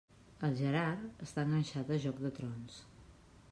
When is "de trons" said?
2.27-2.83